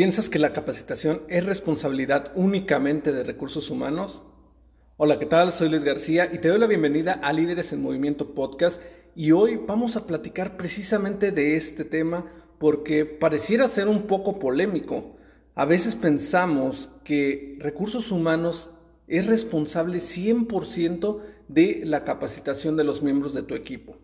¿Piensas 0.00 0.30
que 0.30 0.38
la 0.38 0.54
capacitación 0.54 1.20
es 1.28 1.44
responsabilidad 1.44 2.32
únicamente 2.34 3.12
de 3.12 3.22
recursos 3.22 3.68
humanos? 3.68 4.22
Hola, 4.96 5.18
¿qué 5.18 5.26
tal? 5.26 5.52
Soy 5.52 5.68
Luis 5.68 5.84
García 5.84 6.30
y 6.32 6.38
te 6.38 6.48
doy 6.48 6.58
la 6.58 6.66
bienvenida 6.66 7.20
a 7.22 7.34
Líderes 7.34 7.70
en 7.74 7.82
Movimiento 7.82 8.32
Podcast 8.32 8.80
y 9.14 9.32
hoy 9.32 9.56
vamos 9.56 9.96
a 9.96 10.06
platicar 10.06 10.56
precisamente 10.56 11.32
de 11.32 11.54
este 11.54 11.84
tema 11.84 12.32
porque 12.58 13.04
pareciera 13.04 13.68
ser 13.68 13.88
un 13.88 14.06
poco 14.06 14.38
polémico. 14.38 15.18
A 15.54 15.66
veces 15.66 15.96
pensamos 15.96 16.88
que 17.04 17.58
recursos 17.58 18.10
humanos 18.10 18.70
es 19.06 19.26
responsable 19.26 19.98
100% 19.98 21.20
de 21.48 21.82
la 21.84 22.04
capacitación 22.04 22.74
de 22.74 22.84
los 22.84 23.02
miembros 23.02 23.34
de 23.34 23.42
tu 23.42 23.54
equipo. 23.54 23.98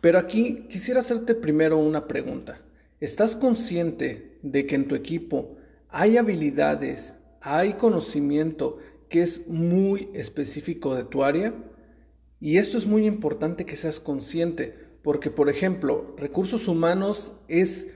Pero 0.00 0.18
aquí 0.18 0.66
quisiera 0.70 1.00
hacerte 1.00 1.34
primero 1.34 1.76
una 1.76 2.08
pregunta. 2.08 2.62
¿Estás 3.00 3.34
consciente 3.34 4.38
de 4.42 4.66
que 4.66 4.76
en 4.76 4.86
tu 4.86 4.94
equipo 4.94 5.56
hay 5.88 6.16
habilidades, 6.16 7.12
hay 7.40 7.72
conocimiento 7.72 8.78
que 9.08 9.22
es 9.22 9.48
muy 9.48 10.10
específico 10.14 10.94
de 10.94 11.04
tu 11.04 11.24
área? 11.24 11.54
Y 12.40 12.58
esto 12.58 12.78
es 12.78 12.86
muy 12.86 13.06
importante 13.06 13.66
que 13.66 13.76
seas 13.76 13.98
consciente, 13.98 14.74
porque 15.02 15.30
por 15.30 15.48
ejemplo, 15.48 16.14
recursos 16.16 16.68
humanos 16.68 17.32
es 17.48 17.88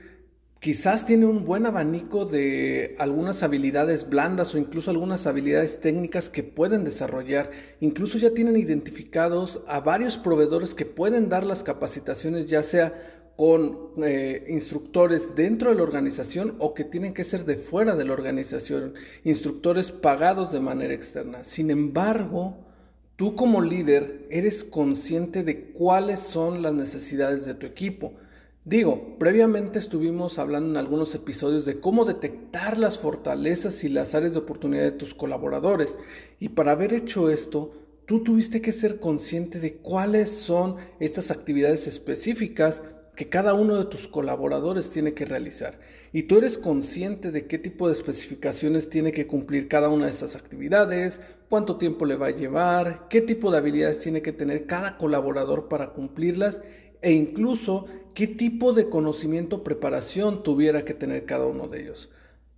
quizás 0.59 1.05
tiene 1.05 1.25
un 1.25 1.45
buen 1.45 1.65
abanico 1.65 2.25
de 2.25 2.97
algunas 2.99 3.41
habilidades 3.43 4.09
blandas 4.09 4.53
o 4.53 4.57
incluso 4.57 4.91
algunas 4.91 5.25
habilidades 5.25 5.79
técnicas 5.79 6.29
que 6.29 6.43
pueden 6.43 6.83
desarrollar. 6.83 7.51
Incluso 7.79 8.17
ya 8.17 8.31
tienen 8.31 8.57
identificados 8.57 9.61
a 9.67 9.79
varios 9.79 10.17
proveedores 10.17 10.75
que 10.75 10.85
pueden 10.85 11.29
dar 11.29 11.45
las 11.45 11.63
capacitaciones, 11.63 12.47
ya 12.47 12.63
sea 12.63 13.18
con 13.39 13.91
eh, 14.03 14.47
instructores 14.49 15.33
dentro 15.33 15.69
de 15.69 15.77
la 15.77 15.83
organización 15.83 16.55
o 16.59 16.73
que 16.73 16.83
tienen 16.83 17.13
que 17.13 17.23
ser 17.23 17.45
de 17.45 17.55
fuera 17.55 17.95
de 17.95 18.03
la 18.03 18.11
organización, 18.11 18.95
instructores 19.23 19.93
pagados 19.93 20.51
de 20.51 20.59
manera 20.59 20.93
externa. 20.93 21.45
Sin 21.45 21.71
embargo, 21.71 22.57
tú 23.15 23.37
como 23.37 23.61
líder 23.61 24.27
eres 24.29 24.65
consciente 24.65 25.45
de 25.45 25.71
cuáles 25.71 26.19
son 26.19 26.61
las 26.61 26.73
necesidades 26.73 27.45
de 27.45 27.53
tu 27.53 27.65
equipo. 27.65 28.11
Digo, 28.65 29.15
previamente 29.17 29.79
estuvimos 29.79 30.37
hablando 30.37 30.71
en 30.71 30.75
algunos 30.75 31.15
episodios 31.15 31.63
de 31.63 31.79
cómo 31.79 32.03
detectar 32.03 32.77
las 32.77 32.99
fortalezas 32.99 33.85
y 33.85 33.87
las 33.87 34.15
áreas 34.15 34.33
de 34.33 34.39
oportunidad 34.39 34.83
de 34.83 34.91
tus 34.91 35.13
colaboradores. 35.13 35.97
Y 36.41 36.49
para 36.49 36.73
haber 36.73 36.91
hecho 36.91 37.29
esto, 37.29 37.71
tú 38.05 38.21
tuviste 38.21 38.61
que 38.61 38.73
ser 38.73 38.99
consciente 38.99 39.61
de 39.61 39.75
cuáles 39.77 40.27
son 40.27 40.75
estas 40.99 41.31
actividades 41.31 41.87
específicas 41.87 42.81
que 43.19 43.27
cada 43.27 43.53
uno 43.53 43.77
de 43.77 43.83
tus 43.83 44.07
colaboradores 44.07 44.89
tiene 44.91 45.13
que 45.13 45.25
realizar. 45.25 45.81
Y 46.13 46.23
tú 46.23 46.37
eres 46.37 46.57
consciente 46.57 47.31
de 47.31 47.47
qué 47.47 47.57
tipo 47.57 47.89
de 47.89 47.93
especificaciones 47.93 48.89
tiene 48.89 49.11
que 49.11 49.27
cumplir 49.27 49.67
cada 49.67 49.89
una 49.89 50.05
de 50.05 50.11
estas 50.11 50.37
actividades, 50.37 51.19
cuánto 51.49 51.75
tiempo 51.75 52.05
le 52.05 52.15
va 52.15 52.27
a 52.27 52.31
llevar, 52.31 53.09
qué 53.09 53.19
tipo 53.19 53.51
de 53.51 53.57
habilidades 53.57 53.99
tiene 53.99 54.21
que 54.21 54.31
tener 54.31 54.67
cada 54.67 54.95
colaborador 54.95 55.67
para 55.67 55.89
cumplirlas 55.89 56.61
e 57.01 57.11
incluso 57.11 57.87
qué 58.13 58.25
tipo 58.25 58.71
de 58.71 58.87
conocimiento 58.87 59.65
preparación 59.65 60.41
tuviera 60.41 60.85
que 60.85 60.93
tener 60.93 61.25
cada 61.25 61.45
uno 61.45 61.67
de 61.67 61.81
ellos. 61.81 62.09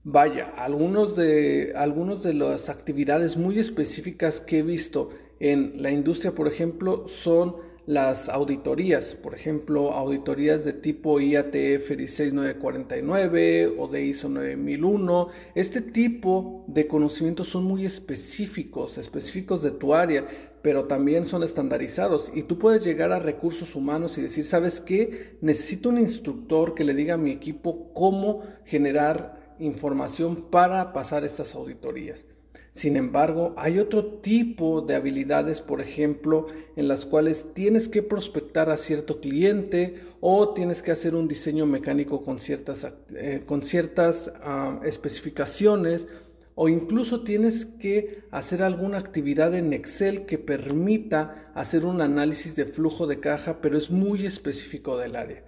Vaya, 0.04 0.54
algunos 0.58 1.16
de, 1.16 1.74
algunos 1.76 2.22
de 2.22 2.36
las 2.36 2.70
actividades 2.70 3.36
muy 3.36 3.58
específicas 3.58 4.40
que 4.40 4.60
he 4.60 4.62
visto 4.62 5.10
en 5.40 5.82
la 5.82 5.90
industria, 5.90 6.36
por 6.36 6.48
ejemplo, 6.48 7.08
son 7.08 7.71
las 7.92 8.30
auditorías, 8.30 9.16
por 9.16 9.36
ejemplo, 9.36 9.92
auditorías 9.92 10.64
de 10.64 10.72
tipo 10.72 11.20
IATF 11.20 11.90
16949 11.90 13.76
o 13.78 13.90
de 13.90 14.06
ISO 14.06 14.30
9001. 14.30 15.28
Este 15.56 15.82
tipo 15.82 16.64
de 16.68 16.88
conocimientos 16.88 17.50
son 17.50 17.66
muy 17.66 17.86
específicos, 17.86 18.98
específicos 18.98 19.62
de 19.62 19.72
tu 19.72 19.94
área, 19.94 20.26
pero 20.62 20.86
también 20.86 21.26
son 21.26 21.44
estandarizados. 21.44 22.32
Y 22.34 22.44
tú 22.44 22.58
puedes 22.58 22.86
llegar 22.86 23.12
a 23.12 23.20
recursos 23.20 23.76
humanos 23.76 24.18
y 24.18 24.22
decir, 24.22 24.46
¿sabes 24.46 24.80
qué? 24.80 25.36
Necesito 25.42 25.90
un 25.90 25.98
instructor 25.98 26.74
que 26.76 26.86
le 26.86 26.94
diga 26.94 27.16
a 27.16 27.18
mi 27.18 27.32
equipo 27.32 27.92
cómo 27.94 28.44
generar 28.64 29.56
información 29.60 30.50
para 30.50 30.94
pasar 30.94 31.26
estas 31.26 31.56
auditorías. 31.56 32.26
Sin 32.82 32.98
embargo, 32.98 33.54
hay 33.58 33.78
otro 33.78 34.04
tipo 34.04 34.82
de 34.82 34.96
habilidades, 34.96 35.62
por 35.62 35.82
ejemplo, 35.82 36.48
en 36.76 36.88
las 36.88 37.06
cuales 37.06 37.46
tienes 37.54 37.88
que 37.88 38.02
prospectar 38.02 38.72
a 38.72 38.78
cierto 38.78 39.22
cliente 39.22 40.02
o 40.20 40.56
tienes 40.56 40.82
que 40.82 40.90
hacer 40.90 41.14
un 41.14 41.28
diseño 41.28 41.68
mecánico 41.68 42.24
con 42.24 42.40
ciertas, 42.40 42.88
eh, 43.14 43.44
con 43.46 43.62
ciertas 43.62 44.32
ah, 44.42 44.80
especificaciones 44.84 46.08
o 46.56 46.70
incluso 46.70 47.24
tienes 47.24 47.68
que 47.68 48.24
hacer 48.32 48.64
alguna 48.64 48.98
actividad 48.98 49.54
en 49.54 49.74
Excel 49.74 50.26
que 50.26 50.40
permita 50.40 51.52
hacer 51.54 51.86
un 51.86 52.02
análisis 52.02 52.56
de 52.56 52.66
flujo 52.66 53.06
de 53.06 53.20
caja, 53.20 53.62
pero 53.62 53.78
es 53.78 53.92
muy 53.92 54.26
específico 54.26 54.98
del 54.98 55.18
área. 55.18 55.44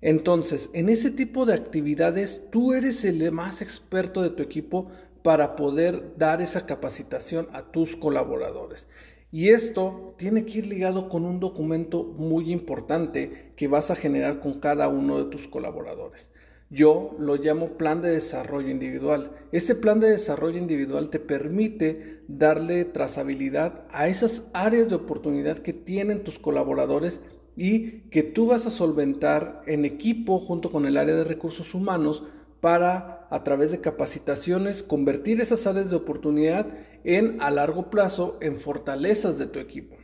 Entonces, 0.00 0.68
en 0.72 0.88
ese 0.88 1.12
tipo 1.12 1.46
de 1.46 1.54
actividades, 1.54 2.42
tú 2.50 2.74
eres 2.74 3.04
el 3.04 3.30
más 3.30 3.62
experto 3.62 4.22
de 4.22 4.30
tu 4.30 4.42
equipo 4.42 4.90
para 5.24 5.56
poder 5.56 6.18
dar 6.18 6.42
esa 6.42 6.66
capacitación 6.66 7.48
a 7.54 7.62
tus 7.72 7.96
colaboradores. 7.96 8.86
Y 9.32 9.48
esto 9.48 10.14
tiene 10.18 10.44
que 10.44 10.58
ir 10.58 10.66
ligado 10.66 11.08
con 11.08 11.24
un 11.24 11.40
documento 11.40 12.04
muy 12.04 12.52
importante 12.52 13.54
que 13.56 13.66
vas 13.66 13.90
a 13.90 13.96
generar 13.96 14.40
con 14.40 14.60
cada 14.60 14.86
uno 14.88 15.16
de 15.16 15.30
tus 15.30 15.48
colaboradores. 15.48 16.30
Yo 16.68 17.16
lo 17.18 17.36
llamo 17.36 17.78
plan 17.78 18.02
de 18.02 18.10
desarrollo 18.10 18.68
individual. 18.68 19.30
Este 19.50 19.74
plan 19.74 19.98
de 19.98 20.10
desarrollo 20.10 20.58
individual 20.58 21.08
te 21.08 21.20
permite 21.20 22.20
darle 22.28 22.84
trazabilidad 22.84 23.86
a 23.90 24.08
esas 24.08 24.42
áreas 24.52 24.90
de 24.90 24.96
oportunidad 24.96 25.60
que 25.60 25.72
tienen 25.72 26.22
tus 26.22 26.38
colaboradores 26.38 27.20
y 27.56 28.02
que 28.10 28.24
tú 28.24 28.48
vas 28.48 28.66
a 28.66 28.70
solventar 28.70 29.62
en 29.64 29.86
equipo 29.86 30.38
junto 30.38 30.70
con 30.70 30.84
el 30.84 30.98
área 30.98 31.14
de 31.14 31.24
recursos 31.24 31.72
humanos 31.72 32.24
para, 32.60 33.23
a 33.34 33.42
través 33.42 33.72
de 33.72 33.80
capacitaciones, 33.80 34.84
convertir 34.84 35.40
esas 35.40 35.66
áreas 35.66 35.90
de 35.90 35.96
oportunidad 35.96 36.68
en, 37.02 37.42
a 37.42 37.50
largo 37.50 37.90
plazo, 37.90 38.38
en 38.40 38.58
fortalezas 38.58 39.38
de 39.38 39.48
tu 39.48 39.58
equipo. 39.58 39.96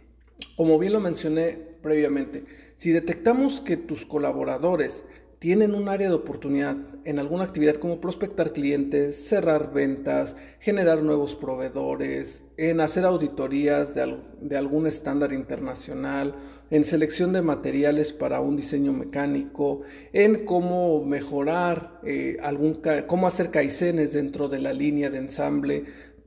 Como 0.57 0.81
bien 0.81 0.95
lo 0.95 0.99
mencioné 0.99 1.57
previamente, 1.81 2.45
si 2.77 2.91
detectamos 2.91 3.61
que 3.61 3.77
tus 3.77 4.05
colaboradores 4.05 5.05
tienen 5.41 5.75
un 5.75 5.89
área 5.89 6.11
de 6.11 6.15
oportunidad 6.15 6.77
en 7.05 7.19
alguna 7.19 7.45
actividad 7.45 7.77
como 7.77 7.99
prospectar 7.99 8.53
clientes, 8.53 9.17
cerrar 9.17 9.73
ventas, 9.73 10.37
generar 10.61 11.03
nuevos 11.03 11.35
proveedores, 11.35 12.45
en 12.59 12.83
hacer 12.83 13.07
auditorías 13.07 13.95
de, 13.95 14.57
algún 14.57 14.87
estándar 14.87 15.33
internacional, 15.33 16.35
en 16.71 16.85
selección 16.85 17.33
de 17.33 17.41
materiales 17.41 18.13
para 18.13 18.43
un 18.43 18.55
diseño 18.55 18.93
mecánico, 18.93 19.81
en 20.13 20.45
cómo 20.45 21.03
mejorar, 21.07 21.99
eh, 22.05 22.37
algún, 22.43 22.83
cómo 23.07 23.27
hacer 23.27 23.51
caicenes 23.51 24.13
dentro 24.13 24.47
de 24.49 24.59
la 24.59 24.75
línea 24.75 25.09
de 25.09 25.19
ensamble. 25.19 25.85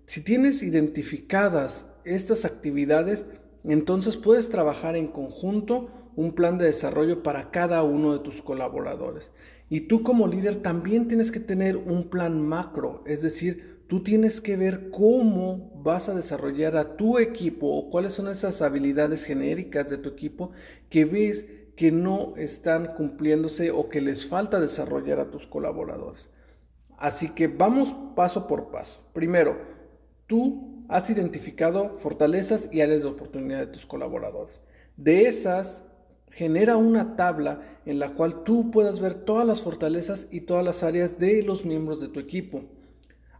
Si 0.07 0.21
tienes 0.21 0.63
identificadas 0.63 1.85
estas 2.03 2.45
actividades, 2.45 3.25
entonces 3.63 4.17
puedes 4.17 4.49
trabajar 4.49 4.95
en 4.95 5.07
conjunto 5.07 6.02
un 6.15 6.33
plan 6.33 6.57
de 6.57 6.65
desarrollo 6.65 7.23
para 7.23 7.51
cada 7.51 7.83
uno 7.83 8.13
de 8.13 8.19
tus 8.19 8.41
colaboradores. 8.41 9.31
Y 9.69 9.81
tú 9.81 10.03
como 10.03 10.27
líder 10.27 10.61
también 10.61 11.07
tienes 11.07 11.31
que 11.31 11.39
tener 11.39 11.77
un 11.77 12.09
plan 12.09 12.41
macro, 12.41 13.01
es 13.05 13.21
decir, 13.21 13.83
tú 13.87 14.03
tienes 14.03 14.41
que 14.41 14.55
ver 14.55 14.89
cómo 14.91 15.71
vas 15.83 16.09
a 16.09 16.15
desarrollar 16.15 16.77
a 16.77 16.95
tu 16.95 17.19
equipo 17.19 17.67
o 17.67 17.89
cuáles 17.89 18.13
son 18.13 18.27
esas 18.27 18.61
habilidades 18.61 19.23
genéricas 19.23 19.89
de 19.89 19.97
tu 19.97 20.09
equipo 20.09 20.51
que 20.89 21.05
ves 21.05 21.45
que 21.75 21.91
no 21.91 22.33
están 22.37 22.93
cumpliéndose 22.95 23.71
o 23.71 23.89
que 23.89 24.01
les 24.01 24.27
falta 24.27 24.59
desarrollar 24.59 25.19
a 25.19 25.31
tus 25.31 25.47
colaboradores. 25.47 26.29
Así 26.97 27.29
que 27.29 27.47
vamos 27.47 27.95
paso 28.15 28.47
por 28.47 28.71
paso. 28.71 29.01
Primero, 29.13 29.57
tú 30.27 30.85
has 30.87 31.09
identificado 31.09 31.97
fortalezas 31.97 32.69
y 32.71 32.81
áreas 32.81 33.01
de 33.01 33.09
oportunidad 33.09 33.59
de 33.59 33.67
tus 33.67 33.85
colaboradores. 33.85 34.61
De 34.95 35.25
esas, 35.25 35.83
genera 36.33 36.77
una 36.77 37.15
tabla 37.15 37.61
en 37.85 37.99
la 37.99 38.13
cual 38.13 38.43
tú 38.43 38.71
puedas 38.71 38.99
ver 38.99 39.13
todas 39.13 39.45
las 39.45 39.61
fortalezas 39.61 40.27
y 40.31 40.41
todas 40.41 40.65
las 40.65 40.83
áreas 40.83 41.19
de 41.19 41.43
los 41.43 41.63
miembros 41.63 42.01
de 42.01 42.07
tu 42.07 42.19
equipo. 42.19 42.63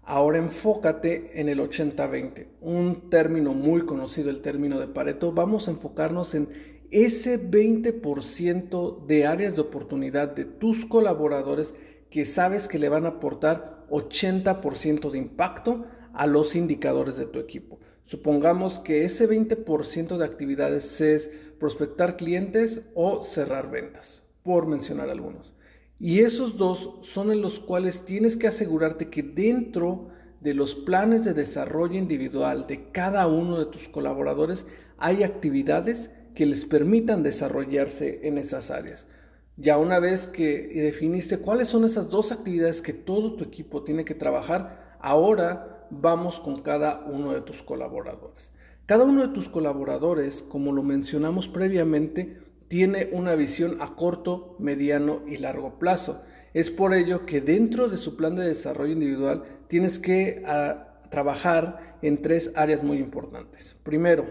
Ahora 0.04 0.38
enfócate 0.38 1.40
en 1.40 1.50
el 1.50 1.60
80-20, 1.60 2.48
un 2.62 3.10
término 3.10 3.54
muy 3.54 3.86
conocido, 3.86 4.30
el 4.30 4.42
término 4.42 4.80
de 4.80 4.88
Pareto. 4.88 5.32
Vamos 5.32 5.68
a 5.68 5.72
enfocarnos 5.72 6.36
en 6.36 6.50
ese 6.92 7.42
20% 7.42 9.06
de 9.06 9.26
áreas 9.26 9.56
de 9.56 9.62
oportunidad 9.62 10.36
de 10.36 10.46
tus 10.46 10.86
colaboradores 10.86 11.74
que 12.12 12.26
sabes 12.26 12.68
que 12.68 12.80
le 12.80 12.90
van 12.90 13.06
a 13.06 13.10
aportar 13.10 13.86
80% 13.90 15.10
de 15.10 15.18
impacto 15.18 15.86
a 16.14 16.28
los 16.28 16.56
indicadores 16.56 17.18
de 17.18 17.26
tu 17.26 17.40
equipo. 17.40 17.80
Supongamos 18.06 18.80
que 18.80 19.06
ese 19.06 19.30
20% 19.30 20.18
de 20.18 20.26
actividades 20.26 21.00
es 21.00 21.30
prospectar 21.60 22.18
clientes 22.18 22.82
o 22.94 23.22
cerrar 23.22 23.72
ventas, 23.72 24.22
por 24.44 24.68
mencionar 24.68 25.10
algunos. 25.10 25.54
Y 26.00 26.20
esos 26.20 26.58
dos 26.58 27.00
son 27.04 27.32
en 27.32 27.42
los 27.42 27.60
cuales 27.60 28.04
tienes 28.04 28.36
que 28.36 28.48
asegurarte 28.48 29.10
que 29.10 29.24
dentro 29.24 30.10
de 30.42 30.54
los 30.54 30.76
planes 30.76 31.24
de 31.24 31.34
desarrollo 31.34 31.98
individual 31.98 32.68
de 32.68 32.92
cada 32.92 33.28
uno 33.28 33.58
de 33.58 33.68
tus 33.68 33.88
colaboradores 33.88 34.66
hay 34.98 35.24
actividades 35.24 36.10
que 36.36 36.46
les 36.46 36.66
permitan 36.66 37.24
desarrollarse 37.24 38.28
en 38.28 38.38
esas 38.38 38.70
áreas. 38.70 39.08
Ya 39.56 39.78
una 39.78 40.00
vez 40.00 40.28
que 40.28 40.68
definiste 40.76 41.38
cuáles 41.38 41.70
son 41.70 41.86
esas 41.86 42.10
dos 42.10 42.32
actividades 42.32 42.82
que 42.82 42.92
todo 42.92 43.36
tu 43.36 43.46
equipo 43.46 43.84
tiene 43.84 44.04
que 44.04 44.16
trabajar, 44.16 44.98
ahora 45.00 45.73
vamos 46.02 46.40
con 46.40 46.62
cada 46.62 47.04
uno 47.06 47.34
de 47.34 47.42
tus 47.42 47.64
colaboradores. 47.64 48.52
Cada 48.86 49.06
uno 49.06 49.22
de 49.28 49.34
tus 49.34 49.50
colaboradores, 49.50 50.44
como 50.44 50.72
lo 50.72 50.84
mencionamos 50.84 51.48
previamente, 51.48 52.42
tiene 52.68 53.10
una 53.12 53.36
visión 53.36 53.82
a 53.82 53.96
corto, 53.96 54.56
mediano 54.60 55.22
y 55.28 55.38
largo 55.38 55.80
plazo. 55.80 56.22
Es 56.54 56.70
por 56.72 56.94
ello 56.94 57.26
que 57.26 57.40
dentro 57.40 57.88
de 57.88 57.98
su 57.98 58.18
plan 58.18 58.36
de 58.36 58.46
desarrollo 58.46 58.94
individual 58.94 59.44
tienes 59.68 60.00
que 60.00 60.44
ah, 60.46 61.00
trabajar 61.10 61.98
en 62.02 62.22
tres 62.22 62.52
áreas 62.56 62.84
muy 62.84 62.98
importantes. 62.98 63.76
Primero, 63.84 64.26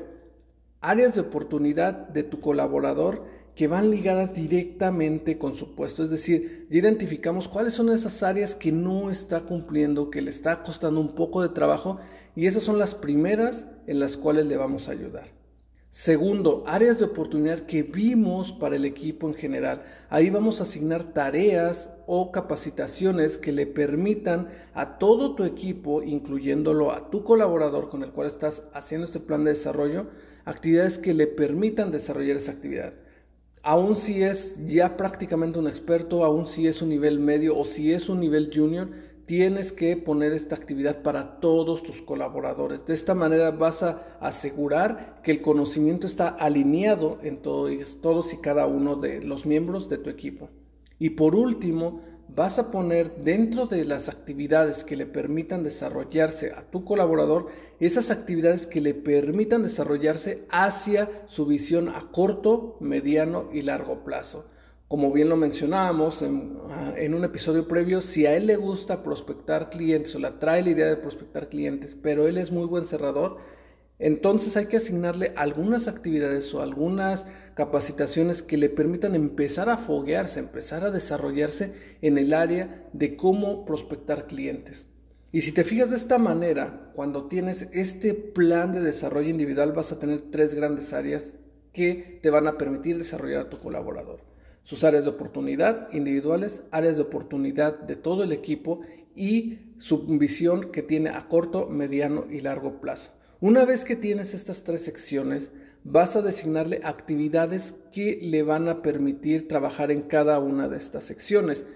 áreas 0.80 1.14
de 1.14 1.22
oportunidad 1.22 2.08
de 2.08 2.24
tu 2.24 2.40
colaborador 2.40 3.24
que 3.54 3.66
van 3.66 3.90
ligadas 3.90 4.34
directamente 4.34 5.38
con 5.38 5.54
su 5.54 5.74
puesto. 5.74 6.02
Es 6.02 6.10
decir, 6.10 6.66
ya 6.70 6.78
identificamos 6.78 7.48
cuáles 7.48 7.74
son 7.74 7.90
esas 7.90 8.22
áreas 8.22 8.54
que 8.54 8.72
no 8.72 9.10
está 9.10 9.40
cumpliendo, 9.40 10.10
que 10.10 10.22
le 10.22 10.30
está 10.30 10.62
costando 10.62 11.00
un 11.00 11.14
poco 11.14 11.42
de 11.42 11.50
trabajo 11.50 11.98
y 12.34 12.46
esas 12.46 12.62
son 12.62 12.78
las 12.78 12.94
primeras 12.94 13.66
en 13.86 14.00
las 14.00 14.16
cuales 14.16 14.46
le 14.46 14.56
vamos 14.56 14.88
a 14.88 14.92
ayudar. 14.92 15.42
Segundo, 15.90 16.64
áreas 16.66 16.98
de 16.98 17.04
oportunidad 17.04 17.66
que 17.66 17.82
vimos 17.82 18.50
para 18.50 18.76
el 18.76 18.86
equipo 18.86 19.28
en 19.28 19.34
general. 19.34 19.82
Ahí 20.08 20.30
vamos 20.30 20.58
a 20.58 20.62
asignar 20.62 21.12
tareas 21.12 21.90
o 22.06 22.32
capacitaciones 22.32 23.36
que 23.36 23.52
le 23.52 23.66
permitan 23.66 24.48
a 24.72 24.96
todo 24.96 25.34
tu 25.34 25.44
equipo, 25.44 26.02
incluyéndolo 26.02 26.92
a 26.92 27.10
tu 27.10 27.24
colaborador 27.24 27.90
con 27.90 28.02
el 28.02 28.10
cual 28.10 28.28
estás 28.28 28.62
haciendo 28.72 29.04
este 29.04 29.20
plan 29.20 29.44
de 29.44 29.50
desarrollo, 29.50 30.06
actividades 30.46 30.96
que 30.96 31.12
le 31.12 31.26
permitan 31.26 31.90
desarrollar 31.90 32.38
esa 32.38 32.52
actividad. 32.52 32.94
Aún 33.62 33.94
si 33.94 34.22
es 34.22 34.56
ya 34.66 34.96
prácticamente 34.96 35.58
un 35.60 35.68
experto, 35.68 36.24
aún 36.24 36.46
si 36.46 36.66
es 36.66 36.82
un 36.82 36.88
nivel 36.88 37.20
medio 37.20 37.56
o 37.56 37.64
si 37.64 37.92
es 37.92 38.08
un 38.08 38.18
nivel 38.18 38.50
junior, 38.52 38.90
tienes 39.24 39.70
que 39.70 39.96
poner 39.96 40.32
esta 40.32 40.56
actividad 40.56 41.02
para 41.02 41.38
todos 41.38 41.84
tus 41.84 42.02
colaboradores. 42.02 42.84
De 42.86 42.94
esta 42.94 43.14
manera 43.14 43.52
vas 43.52 43.84
a 43.84 44.18
asegurar 44.20 45.20
que 45.22 45.30
el 45.30 45.40
conocimiento 45.40 46.08
está 46.08 46.28
alineado 46.28 47.18
en 47.22 47.40
todos 47.40 48.32
y 48.32 48.36
cada 48.38 48.66
uno 48.66 48.96
de 48.96 49.22
los 49.22 49.46
miembros 49.46 49.88
de 49.88 49.98
tu 49.98 50.10
equipo. 50.10 50.50
Y 50.98 51.10
por 51.10 51.36
último, 51.36 52.00
vas 52.28 52.58
a 52.58 52.70
poner 52.70 53.16
dentro 53.16 53.66
de 53.66 53.84
las 53.84 54.08
actividades 54.08 54.84
que 54.84 54.96
le 54.96 55.06
permitan 55.06 55.62
desarrollarse 55.62 56.52
a 56.52 56.62
tu 56.62 56.84
colaborador, 56.84 57.48
esas 57.80 58.10
actividades 58.10 58.66
que 58.66 58.80
le 58.80 58.94
permitan 58.94 59.62
desarrollarse 59.62 60.44
hacia 60.50 61.10
su 61.26 61.46
visión 61.46 61.88
a 61.88 62.10
corto, 62.10 62.76
mediano 62.80 63.48
y 63.52 63.62
largo 63.62 64.04
plazo. 64.04 64.46
Como 64.88 65.10
bien 65.12 65.28
lo 65.28 65.36
mencionábamos 65.36 66.22
en, 66.22 66.58
ah, 66.70 66.92
en, 66.96 67.14
un 67.14 67.24
episodio 67.24 67.66
previo, 67.66 68.02
si 68.02 68.26
a 68.26 68.36
él 68.36 68.46
le 68.46 68.56
gusta 68.56 69.02
prospectar 69.02 69.70
clientes 69.70 70.14
o 70.14 70.18
le 70.18 70.28
atrae 70.28 70.62
la 70.62 70.70
idea 70.70 70.86
de 70.86 70.96
prospectar 70.96 71.48
clientes, 71.48 71.96
pero 72.00 72.28
él 72.28 72.38
es 72.38 72.50
muy 72.50 72.66
buen 72.66 72.84
cerrador, 72.84 73.38
entonces 73.98 74.56
hay 74.56 74.66
que 74.66 74.78
asignarle 74.78 75.32
algunas 75.36 75.86
actividades 75.86 76.52
o 76.54 76.60
algunas 76.60 77.24
capacitaciones 77.54 78.42
que 78.42 78.56
le 78.56 78.68
permitan 78.68 79.14
empezar 79.14 79.68
a 79.68 79.76
foguearse, 79.76 80.40
empezar 80.40 80.84
a 80.84 80.90
desarrollarse 80.90 81.72
en 82.00 82.18
el 82.18 82.34
área 82.34 82.88
de 82.92 83.16
cómo 83.16 83.64
prospectar 83.64 84.26
clientes. 84.26 84.86
Y 85.32 85.40
si 85.40 85.52
te 85.52 85.64
fijas 85.64 85.90
de 85.90 85.96
esta 85.96 86.18
manera, 86.18 86.90
cuando 86.94 87.26
tienes 87.26 87.66
este 87.72 88.12
plan 88.12 88.72
de 88.72 88.80
desarrollo 88.80 89.30
individual 89.30 89.72
vas 89.72 89.90
a 89.90 89.98
tener 89.98 90.30
tres 90.30 90.54
grandes 90.54 90.92
áreas 90.92 91.34
que 91.72 92.18
te 92.22 92.30
van 92.30 92.46
a 92.46 92.58
permitir 92.58 92.98
desarrollar 92.98 93.46
a 93.46 93.50
tu 93.50 93.58
colaborador. 93.58 94.20
Sus 94.62 94.84
áreas 94.84 95.04
de 95.04 95.10
oportunidad 95.10 95.88
individuales, 95.92 96.62
áreas 96.70 96.96
de 96.96 97.02
oportunidad 97.02 97.78
de 97.78 97.96
todo 97.96 98.24
el 98.24 98.32
equipo 98.32 98.82
y 99.16 99.74
su 99.78 100.06
visión 100.06 100.70
que 100.70 100.82
tiene 100.82 101.10
a 101.10 101.28
corto, 101.28 101.66
mediano 101.66 102.26
y 102.30 102.40
largo 102.40 102.80
plazo. 102.80 103.12
Una 103.40 103.64
vez 103.64 103.84
que 103.84 103.96
tienes 103.96 104.34
estas 104.34 104.62
tres 104.62 104.82
secciones, 104.82 105.50
vas 105.84 106.16
a 106.16 106.22
designarle 106.22 106.80
actividades 106.84 107.74
que 107.92 108.18
le 108.22 108.42
van 108.42 108.68
a 108.68 108.82
permitir 108.82 109.48
trabajar 109.48 109.90
en 109.90 110.02
cada 110.02 110.38
una 110.38 110.68
de 110.68 110.76
estas 110.76 111.04
secciones. 111.04 111.66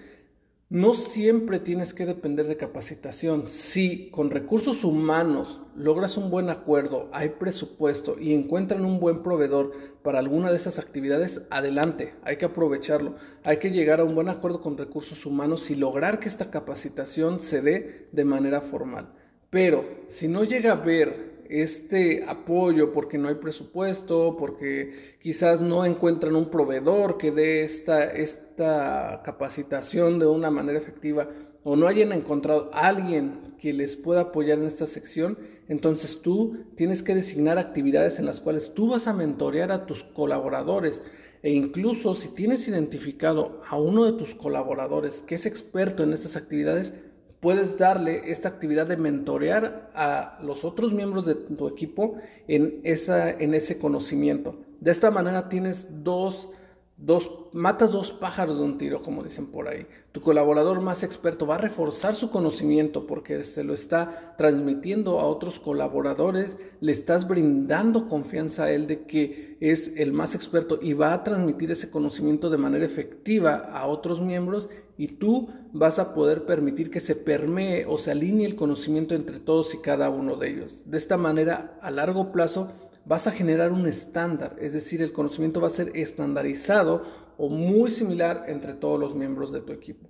No 0.69 0.95
siempre 0.95 1.61
tienes 1.61 1.95
que 1.95 2.07
depender 2.07 2.49
de 2.49 2.57
capacitación. 2.57 3.47
Si 3.47 4.11
con 4.11 4.31
recursos 4.31 4.83
humanos 4.83 5.61
logras 5.77 6.17
un 6.17 6.29
buen 6.29 6.51
acuerdo, 6.51 7.09
hay 7.13 7.29
presupuesto 7.29 8.19
y 8.19 8.35
encuentran 8.35 8.85
un 8.85 8.99
buen 8.99 9.23
proveedor 9.23 9.73
para 10.03 10.19
alguna 10.19 10.51
de 10.51 10.57
esas 10.57 10.81
actividades, 10.81 11.43
adelante, 11.51 12.15
hay 12.25 12.37
que 12.37 12.47
aprovecharlo. 12.47 13.15
Hay 13.45 13.59
que 13.59 13.71
llegar 13.71 14.01
a 14.01 14.05
un 14.05 14.17
buen 14.17 14.29
acuerdo 14.29 14.61
con 14.61 14.77
recursos 14.77 15.25
humanos 15.25 15.71
y 15.71 15.77
lograr 15.77 16.19
que 16.19 16.29
esta 16.29 16.51
capacitación 16.51 17.39
se 17.39 17.63
dé 17.63 18.09
de 18.11 18.25
manera 18.25 18.61
formal. 18.61 19.13
Pero 19.51 19.85
si 20.09 20.27
no 20.27 20.43
llega 20.43 20.73
a 20.73 20.77
ver 20.77 21.36
este 21.51 22.25
apoyo 22.25 22.93
porque 22.93 23.19
no 23.19 23.29
hay 23.29 23.37
presupuesto, 23.37 24.37
porque 24.39 25.17
quizás 25.21 25.61
no 25.61 25.85
encuentran 25.85 26.37
un 26.37 26.51
proveedor 26.51 27.17
que 27.19 27.31
dé 27.31 27.63
esta, 27.63 28.05
esta 28.05 29.23
capacitación 29.25 30.19
de 30.19 30.27
una 30.27 30.51
manera 30.51 30.79
efectiva 30.79 31.29
o 31.69 31.75
no 31.75 31.89
hayan 31.89 32.13
encontrado 32.13 32.71
a 32.73 32.87
alguien 32.87 33.57
que 33.59 33.73
les 33.73 33.97
pueda 33.97 34.21
apoyar 34.21 34.59
en 34.61 34.67
esta 34.67 34.87
sección, 34.87 35.37
entonces 35.69 36.23
tú 36.23 36.59
tienes 36.77 37.03
que 37.03 37.15
designar 37.15 37.59
actividades 37.59 38.21
en 38.21 38.27
las 38.27 38.41
cuales 38.41 38.73
tú 38.73 38.91
vas 38.91 39.09
a 39.09 39.13
mentorear 39.13 39.73
a 39.73 39.85
tus 39.85 40.05
colaboradores. 40.05 41.03
E 41.43 41.51
incluso 41.51 42.15
si 42.15 42.29
tienes 42.29 42.69
identificado 42.69 43.63
a 43.69 43.79
uno 43.79 44.05
de 44.05 44.13
tus 44.13 44.35
colaboradores 44.35 45.23
que 45.23 45.35
es 45.35 45.45
experto 45.45 46.05
en 46.05 46.13
estas 46.13 46.37
actividades, 46.37 46.95
puedes 47.47 47.79
darle 47.79 48.33
esta 48.33 48.49
actividad 48.49 48.89
de 48.89 48.97
mentorear 48.97 49.93
a 49.95 50.37
los 50.43 50.65
otros 50.65 50.93
miembros 50.93 51.27
de 51.27 51.37
tu 51.37 51.69
equipo 51.69 52.17
en, 52.49 52.81
esa, 52.83 53.31
en 53.31 53.55
ese 53.55 53.79
conocimiento. 53.79 54.57
De 54.81 54.91
esta 54.91 55.13
manera 55.13 55.49
tienes 55.49 55.87
dos 56.03 56.49
Dos, 56.99 57.31
matas 57.53 57.93
dos 57.93 58.11
pájaros 58.11 58.57
de 58.57 58.65
un 58.65 58.79
tiro, 58.79 59.03
como 59.03 59.23
dicen 59.23 59.49
por 59.49 59.69
ahí. 59.69 59.87
Tu 60.13 60.23
colaborador 60.23 60.81
más 60.81 61.03
experto 61.03 61.47
va 61.47 61.57
a 61.57 61.59
reforzar 61.59 62.15
su 62.15 62.31
conocimiento 62.31 63.07
porque 63.07 63.45
se 63.45 63.65
lo 63.65 63.75
está 63.75 64.35
transmitiendo 64.39 65.21
a 65.21 65.27
otros 65.27 65.61
colaboradores, 65.61 66.57
le 66.81 66.93
estás 66.93 67.29
brindando 67.29 68.09
confianza 68.09 68.65
a 68.65 68.71
él 68.71 68.87
de 68.87 69.03
que 69.03 69.59
es 69.61 69.93
el 69.99 70.15
más 70.15 70.35
experto 70.35 70.79
y 70.81 70.95
va 70.95 71.13
a 71.13 71.23
transmitir 71.23 71.71
ese 71.71 71.91
conocimiento 71.91 72.49
de 72.49 72.57
manera 72.57 72.87
efectiva 72.87 73.57
a 73.75 73.87
otros 73.87 74.23
miembros 74.23 74.71
y 74.97 75.09
tú 75.09 75.49
vas 75.73 75.99
a 75.99 76.15
poder 76.15 76.45
permitir 76.45 76.91
que 76.91 77.01
se 77.01 77.15
permee 77.15 77.85
o 77.87 77.99
se 77.99 78.11
alinee 78.11 78.47
el 78.47 78.57
conocimiento 78.57 79.15
entre 79.15 79.41
todos 79.41 79.75
y 79.75 79.79
cada 79.79 80.11
uno 80.11 80.37
de 80.37 80.51
ellos. 80.51 80.83
De 80.85 80.99
esta 80.99 81.17
manera, 81.17 81.79
a 81.83 81.91
largo 81.91 82.33
plazo, 82.33 82.73
vas 83.05 83.27
a 83.27 83.33
generar 83.33 83.73
un 83.73 83.87
estándar, 83.87 84.57
es 84.61 84.73
decir, 84.73 85.03
el 85.03 85.13
conocimiento 85.13 85.61
va 85.61 85.69
a 85.69 85.71
ser 85.71 85.93
estandarizado 85.95 87.05
o 87.39 87.49
muy 87.49 87.91
similar 87.91 88.45
entre 88.49 88.75
todos 88.75 88.99
los 88.99 89.15
miembros 89.15 89.53
de 89.53 89.61
tu 89.61 89.73
equipo. 89.73 90.09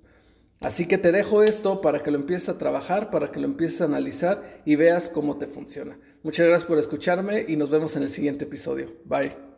Así 0.60 0.86
que 0.86 0.96
te 0.96 1.12
dejo 1.12 1.42
esto 1.42 1.80
para 1.82 2.02
que 2.02 2.10
lo 2.10 2.16
empieces 2.16 2.48
a 2.48 2.58
trabajar, 2.58 3.10
para 3.10 3.30
que 3.30 3.40
lo 3.40 3.46
empieces 3.46 3.82
a 3.82 3.84
analizar 3.84 4.62
y 4.64 4.76
veas 4.76 5.10
cómo 5.10 5.36
te 5.36 5.46
funciona. 5.46 5.98
Muchas 6.22 6.46
gracias 6.46 6.66
por 6.66 6.78
escucharme 6.78 7.44
y 7.46 7.56
nos 7.56 7.70
vemos 7.70 7.94
en 7.96 8.04
el 8.04 8.08
siguiente 8.08 8.44
episodio. 8.44 8.86
Bye. 9.04 9.55